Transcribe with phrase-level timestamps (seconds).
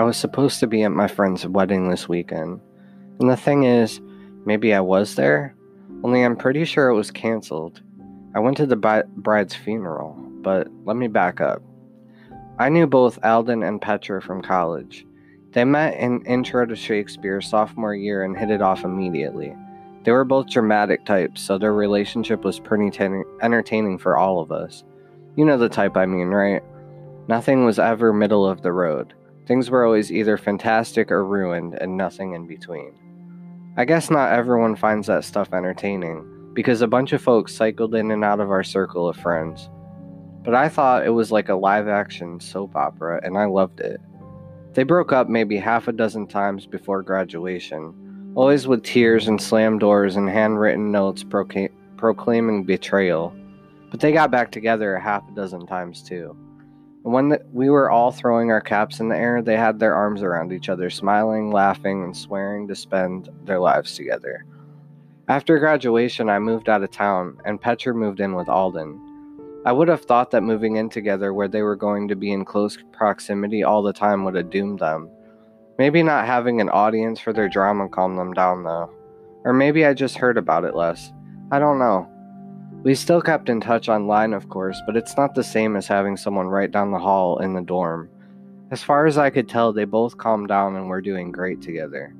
[0.00, 2.62] I was supposed to be at my friend's wedding this weekend.
[3.18, 4.00] And the thing is,
[4.46, 5.54] maybe I was there,
[6.02, 7.82] only I'm pretty sure it was canceled.
[8.34, 11.60] I went to the bride's funeral, but let me back up.
[12.58, 15.06] I knew both Alden and Petra from college.
[15.50, 19.54] They met in Intro to Shakespeare sophomore year and hit it off immediately.
[20.04, 24.50] They were both dramatic types, so their relationship was pretty ten- entertaining for all of
[24.50, 24.82] us.
[25.36, 26.62] You know the type I mean, right?
[27.28, 29.12] Nothing was ever middle of the road.
[29.50, 32.92] Things were always either fantastic or ruined, and nothing in between.
[33.76, 38.12] I guess not everyone finds that stuff entertaining, because a bunch of folks cycled in
[38.12, 39.68] and out of our circle of friends.
[40.44, 44.00] But I thought it was like a live action soap opera, and I loved it.
[44.74, 49.80] They broke up maybe half a dozen times before graduation, always with tears and slammed
[49.80, 53.34] doors and handwritten notes proca- proclaiming betrayal.
[53.90, 56.36] But they got back together a half a dozen times too.
[57.02, 60.22] When the, we were all throwing our caps in the air, they had their arms
[60.22, 64.44] around each other, smiling, laughing, and swearing to spend their lives together.
[65.26, 69.00] After graduation, I moved out of town, and Petra moved in with Alden.
[69.64, 72.44] I would have thought that moving in together where they were going to be in
[72.44, 75.08] close proximity all the time would have doomed them.
[75.78, 78.90] Maybe not having an audience for their drama calmed them down, though.
[79.44, 81.12] Or maybe I just heard about it less.
[81.50, 82.10] I don't know.
[82.82, 86.16] We still kept in touch online, of course, but it's not the same as having
[86.16, 88.08] someone right down the hall in the dorm.
[88.70, 92.14] As far as I could tell, they both calmed down and were doing great together.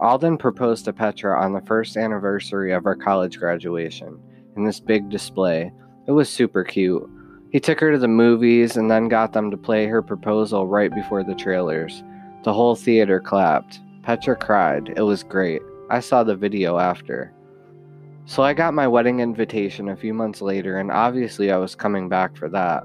[0.00, 4.18] Alden proposed to Petra on the first anniversary of our college graduation,
[4.56, 5.70] in this big display.
[6.06, 7.06] It was super cute.
[7.50, 10.94] He took her to the movies and then got them to play her proposal right
[10.94, 12.02] before the trailers.
[12.44, 13.80] The whole theater clapped.
[14.02, 14.94] Petra cried.
[14.96, 15.60] It was great.
[15.90, 17.34] I saw the video after.
[18.30, 22.08] So I got my wedding invitation a few months later, and obviously I was coming
[22.08, 22.84] back for that.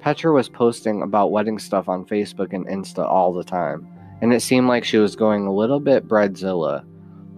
[0.00, 3.86] Petra was posting about wedding stuff on Facebook and Insta all the time,
[4.20, 6.84] and it seemed like she was going a little bit bridezilla.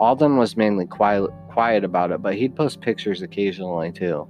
[0.01, 4.27] Alden was mainly quiet, quiet about it, but he'd post pictures occasionally too.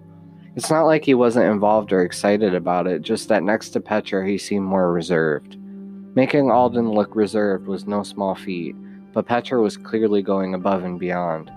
[0.56, 4.26] It's not like he wasn't involved or excited about it, just that next to Petra
[4.26, 5.58] he seemed more reserved.
[6.16, 8.75] Making Alden look reserved was no small feat,
[9.12, 11.52] but Petra was clearly going above and beyond.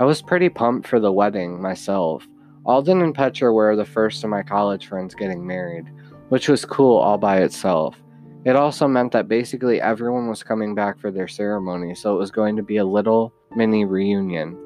[0.00, 2.26] I was pretty pumped for the wedding myself.
[2.64, 5.86] Alden and Petra were the first of my college friends getting married,
[6.28, 7.96] which was cool all by itself.
[8.44, 12.30] It also meant that basically everyone was coming back for their ceremony, so it was
[12.30, 14.56] going to be a little mini reunion.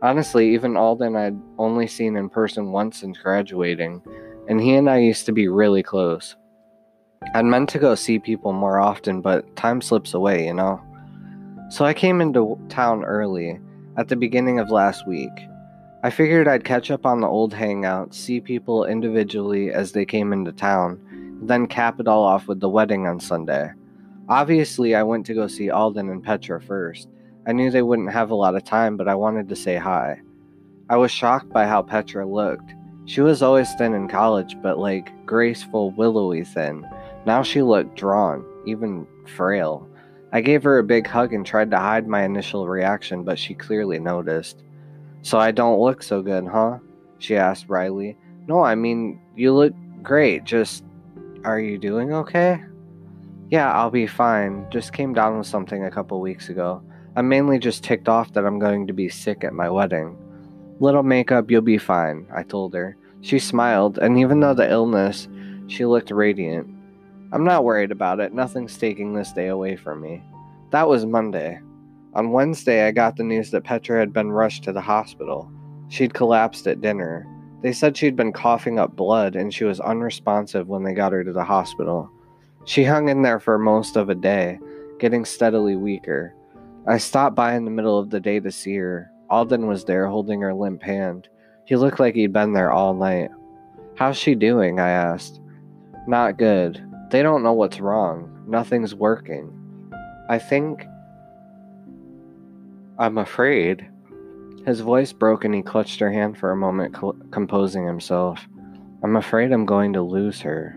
[0.00, 4.02] Honestly, even Alden I'd only seen in person once since graduating,
[4.48, 6.34] and he and I used to be really close.
[7.34, 10.80] I'd meant to go see people more often, but time slips away, you know?
[11.68, 13.60] So I came into town early
[13.96, 15.48] at the beginning of last week.
[16.02, 20.32] I figured I'd catch up on the old hangouts, see people individually as they came
[20.32, 21.00] into town,
[21.42, 23.70] then cap it all off with the wedding on Sunday.
[24.28, 27.08] Obviously, I went to go see Alden and Petra first.
[27.46, 30.20] I knew they wouldn't have a lot of time, but I wanted to say hi.
[30.88, 32.74] I was shocked by how Petra looked.
[33.04, 36.86] She was always thin in college, but like graceful, willowy thin.
[37.26, 39.88] Now she looked drawn, even frail.
[40.32, 43.54] I gave her a big hug and tried to hide my initial reaction, but she
[43.54, 44.62] clearly noticed.
[45.20, 46.78] So I don't look so good, huh?
[47.18, 48.16] She asked wryly.
[48.48, 50.44] No, I mean, you look great.
[50.44, 50.84] Just,
[51.44, 52.62] are you doing okay?
[53.50, 54.66] Yeah, I'll be fine.
[54.70, 56.82] Just came down with something a couple weeks ago.
[57.14, 60.16] I'm mainly just ticked off that I'm going to be sick at my wedding.
[60.80, 62.96] Little makeup, you'll be fine, I told her.
[63.20, 65.28] She smiled, and even though the illness,
[65.66, 66.66] she looked radiant.
[67.32, 68.34] I'm not worried about it.
[68.34, 70.22] Nothing's taking this day away from me.
[70.70, 71.60] That was Monday.
[72.14, 75.50] On Wednesday, I got the news that Petra had been rushed to the hospital.
[75.88, 77.26] She'd collapsed at dinner.
[77.62, 81.24] They said she'd been coughing up blood and she was unresponsive when they got her
[81.24, 82.10] to the hospital.
[82.64, 84.58] She hung in there for most of a day,
[84.98, 86.34] getting steadily weaker.
[86.86, 89.10] I stopped by in the middle of the day to see her.
[89.30, 91.28] Alden was there holding her limp hand.
[91.64, 93.30] He looked like he'd been there all night.
[93.94, 94.80] How's she doing?
[94.80, 95.40] I asked.
[96.06, 96.82] Not good.
[97.12, 98.42] They don't know what's wrong.
[98.48, 99.52] Nothing's working.
[100.30, 100.86] I think.
[102.98, 103.86] I'm afraid.
[104.64, 106.96] His voice broke and he clutched her hand for a moment,
[107.30, 108.48] composing himself.
[109.02, 110.74] I'm afraid I'm going to lose her.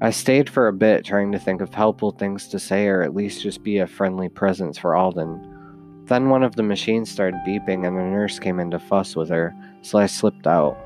[0.00, 3.16] I stayed for a bit, trying to think of helpful things to say or at
[3.16, 6.04] least just be a friendly presence for Alden.
[6.04, 9.30] Then one of the machines started beeping and the nurse came in to fuss with
[9.30, 10.78] her, so I slipped out.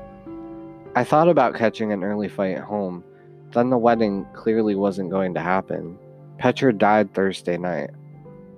[0.95, 3.03] I thought about catching an early flight home,
[3.55, 5.97] then the wedding clearly wasn't going to happen.
[6.37, 7.89] Petra died Thursday night.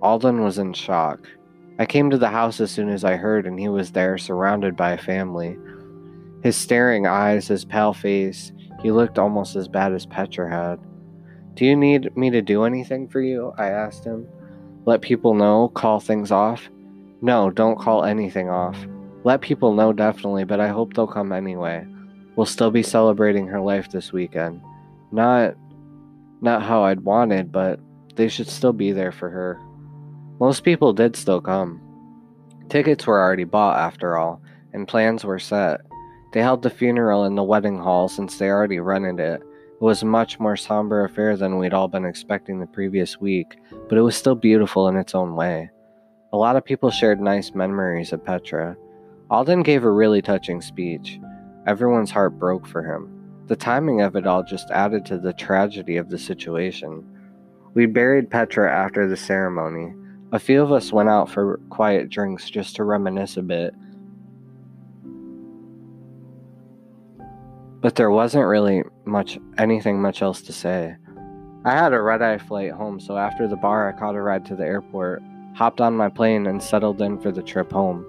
[0.01, 1.27] Alden was in shock.
[1.79, 4.75] I came to the house as soon as I heard, and he was there, surrounded
[4.75, 5.55] by family.
[6.43, 8.51] His staring eyes, his pale face,
[8.81, 10.79] he looked almost as bad as Petra had.
[11.53, 13.53] Do you need me to do anything for you?
[13.57, 14.27] I asked him.
[14.85, 16.69] Let people know, call things off?
[17.21, 18.77] No, don't call anything off.
[19.23, 21.85] Let people know definitely, but I hope they'll come anyway.
[22.35, 24.61] We'll still be celebrating her life this weekend.
[25.11, 25.55] Not
[26.41, 27.79] not how I'd wanted, but
[28.15, 29.59] they should still be there for her.
[30.39, 31.81] Most people did still come.
[32.69, 34.41] Tickets were already bought after all,
[34.73, 35.81] and plans were set.
[36.33, 39.41] They held the funeral in the wedding hall since they already rented it.
[39.41, 43.57] It was a much more somber affair than we'd all been expecting the previous week,
[43.87, 45.69] but it was still beautiful in its own way.
[46.33, 48.75] A lot of people shared nice memories of Petra.
[49.29, 51.19] Alden gave a really touching speech.
[51.65, 53.16] Everyone's heart broke for him.
[53.47, 57.05] The timing of it all just added to the tragedy of the situation.
[57.73, 59.93] We buried Petra after the ceremony.
[60.31, 63.73] A few of us went out for quiet drinks just to reminisce a bit
[67.81, 70.95] But there wasn't really much anything much else to say.
[71.63, 74.45] I had a red eye flight home, so after the bar, I caught a ride
[74.47, 75.21] to the airport,
[75.55, 78.05] hopped on my plane, and settled in for the trip home.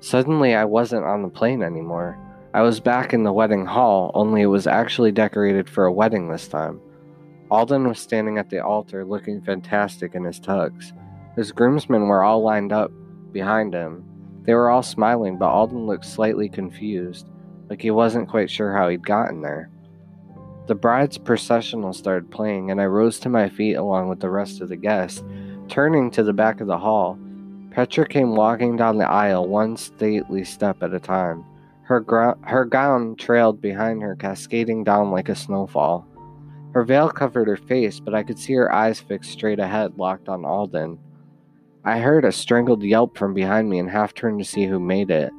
[0.00, 2.18] Suddenly, I wasn't on the plane anymore.
[2.54, 6.28] I was back in the wedding hall, only it was actually decorated for a wedding
[6.28, 6.80] this time.
[7.50, 10.92] Alden was standing at the altar looking fantastic in his tux.
[11.34, 12.92] His groomsmen were all lined up
[13.32, 14.04] behind him.
[14.44, 17.28] They were all smiling, but Alden looked slightly confused
[17.68, 19.68] like he wasn't quite sure how he'd gotten there.
[20.68, 24.60] The bride's processional started playing, and I rose to my feet along with the rest
[24.60, 25.24] of the guests.
[25.66, 27.18] Turning to the back of the hall,
[27.72, 31.44] Petra came walking down the aisle one stately step at a time.
[31.84, 36.06] Her, gro- her gown trailed behind her, cascading down like a snowfall.
[36.72, 40.28] Her veil covered her face, but I could see her eyes fixed straight ahead, locked
[40.28, 40.98] on Alden.
[41.84, 45.10] I heard a strangled yelp from behind me and half turned to see who made
[45.10, 45.30] it.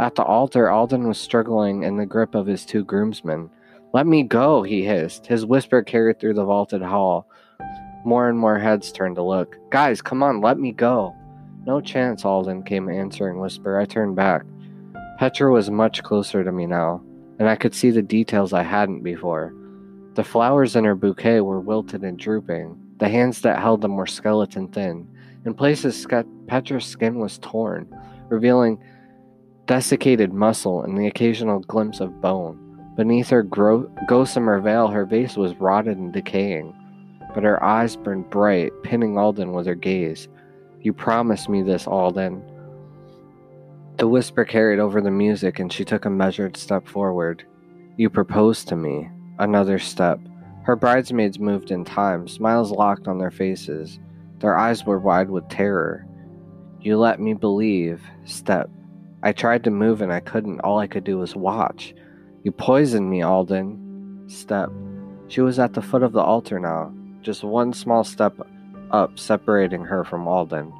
[0.00, 3.48] At the altar, Alden was struggling in the grip of his two groomsmen.
[3.92, 5.26] Let me go, he hissed.
[5.26, 7.28] His whisper carried through the vaulted hall.
[8.04, 9.56] More and more heads turned to look.
[9.70, 11.14] Guys, come on, let me go.
[11.64, 13.78] No chance, Alden came answering whisper.
[13.78, 14.42] I turned back.
[15.18, 17.02] Petra was much closer to me now,
[17.38, 19.54] and I could see the details I hadn't before.
[20.14, 22.80] The flowers in her bouquet were wilted and drooping.
[22.98, 25.08] The hands that held them were skeleton thin.
[25.44, 26.06] In places,
[26.46, 27.88] Petra's skin was torn,
[28.28, 28.78] revealing
[29.66, 32.60] desiccated muscle, and the occasional glimpse of bone.
[32.96, 36.74] Beneath her gro- gossamer veil, her face was rotted and decaying,
[37.34, 40.28] but her eyes burned bright, pinning Alden with her gaze.
[40.80, 42.42] You promised me this, Alden.
[43.96, 47.44] The whisper carried over the music, and she took a measured step forward.
[47.96, 49.08] You proposed to me.
[49.38, 50.18] Another step.
[50.64, 53.98] Her bridesmaids moved in time, smiles locked on their faces.
[54.40, 56.06] Their eyes were wide with terror.
[56.80, 58.02] You let me believe.
[58.24, 58.68] Step.
[59.22, 60.60] I tried to move and I couldn't.
[60.60, 61.94] All I could do was watch.
[62.42, 64.24] You poisoned me, Alden.
[64.26, 64.70] Step.
[65.28, 66.92] She was at the foot of the altar now,
[67.22, 68.36] just one small step
[68.90, 70.72] up separating her from Alden.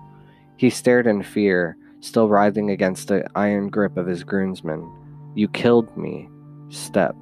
[0.56, 4.90] He stared in fear, still writhing against the iron grip of his groomsmen.
[5.34, 6.28] You killed me.
[6.68, 7.16] Step.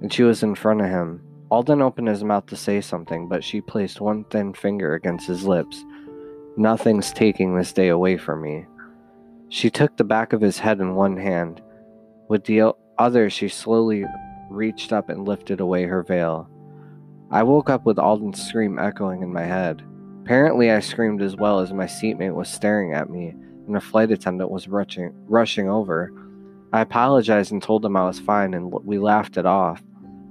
[0.00, 1.20] And she was in front of him.
[1.50, 5.44] Alden opened his mouth to say something, but she placed one thin finger against his
[5.44, 5.84] lips.
[6.56, 8.64] Nothing's taking this day away from me.
[9.50, 11.60] She took the back of his head in one hand.
[12.28, 14.06] With the other, she slowly
[14.48, 16.48] reached up and lifted away her veil.
[17.30, 19.82] I woke up with Alden's scream echoing in my head.
[20.22, 23.34] Apparently, I screamed as well as my seatmate was staring at me,
[23.66, 26.12] and a flight attendant was rushing, rushing over.
[26.72, 29.82] I apologized and told him I was fine, and we laughed it off.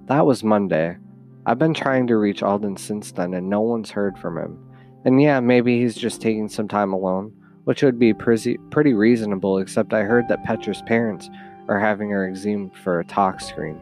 [0.07, 0.97] That was Monday.
[1.45, 4.59] I've been trying to reach Alden since then, and no one's heard from him.
[5.05, 7.33] And yeah, maybe he's just taking some time alone
[7.65, 11.29] which would be pretty, pretty reasonable, except I heard that Petra's parents
[11.67, 13.79] are having her exhumed for a tox screen,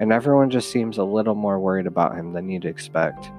[0.00, 3.30] and everyone just seems a little more worried about him than you'd expect.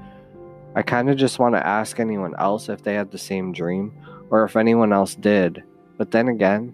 [0.75, 3.93] I kind of just want to ask anyone else if they had the same dream,
[4.31, 5.63] or if anyone else did,
[5.97, 6.73] but then again,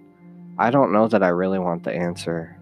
[0.58, 2.57] I don't know that I really want the answer.